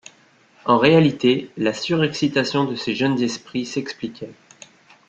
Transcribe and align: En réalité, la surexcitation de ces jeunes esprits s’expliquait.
En 0.65 0.79
réalité, 0.79 1.51
la 1.57 1.73
surexcitation 1.73 2.63
de 2.65 2.73
ces 2.73 2.95
jeunes 2.95 3.21
esprits 3.21 3.67
s’expliquait. 3.67 4.33